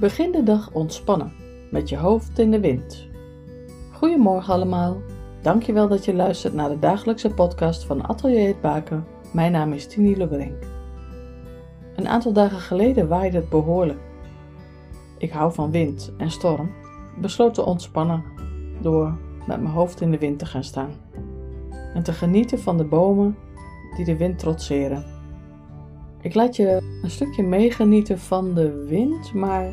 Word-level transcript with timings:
Begin 0.00 0.32
de 0.32 0.42
dag 0.42 0.70
ontspannen, 0.72 1.32
met 1.70 1.88
je 1.88 1.96
hoofd 1.96 2.38
in 2.38 2.50
de 2.50 2.60
wind. 2.60 3.08
Goedemorgen 3.92 4.54
allemaal. 4.54 4.96
Dankjewel 5.42 5.88
dat 5.88 6.04
je 6.04 6.14
luistert 6.14 6.54
naar 6.54 6.68
de 6.68 6.78
dagelijkse 6.78 7.30
podcast 7.30 7.84
van 7.84 8.06
Atelier 8.06 8.46
het 8.46 8.60
Baken. 8.60 9.06
Mijn 9.32 9.52
naam 9.52 9.72
is 9.72 9.86
Tini 9.86 10.16
Lebrink. 10.16 10.64
Een 11.94 12.08
aantal 12.08 12.32
dagen 12.32 12.58
geleden 12.58 13.08
waaide 13.08 13.36
het 13.36 13.48
behoorlijk. 13.48 13.98
Ik 15.18 15.30
hou 15.30 15.52
van 15.52 15.70
wind 15.70 16.12
en 16.18 16.30
storm, 16.30 16.70
besloot 17.20 17.54
te 17.54 17.64
ontspannen 17.64 18.24
door 18.80 19.18
met 19.46 19.60
mijn 19.60 19.74
hoofd 19.74 20.00
in 20.00 20.10
de 20.10 20.18
wind 20.18 20.38
te 20.38 20.46
gaan 20.46 20.64
staan 20.64 20.90
en 21.94 22.02
te 22.02 22.12
genieten 22.12 22.58
van 22.58 22.76
de 22.76 22.84
bomen 22.84 23.36
die 23.96 24.04
de 24.04 24.16
wind 24.16 24.38
trotseren. 24.38 25.15
Ik 26.26 26.34
laat 26.34 26.56
je 26.56 26.98
een 27.02 27.10
stukje 27.10 27.42
meegenieten 27.42 28.18
van 28.18 28.54
de 28.54 28.84
wind, 28.84 29.32
maar 29.32 29.72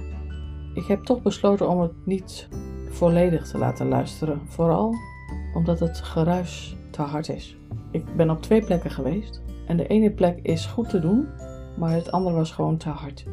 ik 0.73 0.85
heb 0.85 1.03
toch 1.03 1.21
besloten 1.21 1.69
om 1.69 1.81
het 1.81 1.91
niet 2.05 2.47
volledig 2.89 3.47
te 3.47 3.57
laten 3.57 3.87
luisteren. 3.87 4.41
Vooral 4.45 4.95
omdat 5.53 5.79
het 5.79 5.97
geruis 5.97 6.75
te 6.91 7.01
hard 7.01 7.29
is. 7.29 7.57
Ik 7.91 8.15
ben 8.15 8.29
op 8.29 8.41
twee 8.41 8.61
plekken 8.61 8.91
geweest 8.91 9.41
en 9.67 9.77
de 9.77 9.87
ene 9.87 10.11
plek 10.11 10.39
is 10.41 10.65
goed 10.65 10.89
te 10.89 10.99
doen, 10.99 11.27
maar 11.77 11.91
het 11.91 12.11
andere 12.11 12.35
was 12.35 12.51
gewoon 12.51 12.77
te 12.77 12.89
hard. 12.89 13.25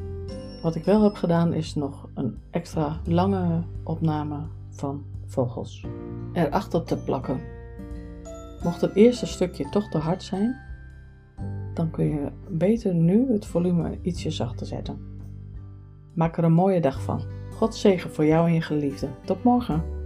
Wat 0.63 0.75
ik 0.75 0.85
wel 0.85 1.03
heb 1.03 1.15
gedaan 1.15 1.53
is 1.53 1.75
nog 1.75 2.09
een 2.15 2.39
extra 2.51 3.01
lange 3.05 3.63
opname 3.85 4.39
van 4.71 5.05
vogels 5.27 5.87
erachter 6.33 6.85
te 6.85 6.97
plakken. 6.97 7.41
Mocht 8.63 8.81
het 8.81 8.95
eerste 8.95 9.27
stukje 9.27 9.69
toch 9.69 9.89
te 9.89 9.99
hard 9.99 10.23
zijn, 10.23 10.70
dan 11.75 11.91
kun 11.91 12.05
je 12.05 12.33
beter 12.49 12.95
nu 12.95 13.33
het 13.33 13.47
volume 13.47 13.99
ietsje 14.03 14.31
zachter 14.31 14.67
zetten. 14.67 14.99
Maak 16.15 16.37
er 16.37 16.45
een 16.45 16.53
mooie 16.53 16.81
dag 16.81 17.03
van. 17.03 17.23
God 17.51 17.75
zegen 17.75 18.11
voor 18.11 18.25
jou 18.25 18.47
en 18.47 18.55
je 18.55 18.61
geliefde. 18.61 19.09
Tot 19.25 19.45
morgen. 19.45 20.00